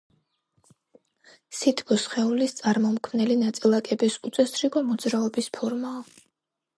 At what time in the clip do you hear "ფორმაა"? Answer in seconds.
5.59-6.01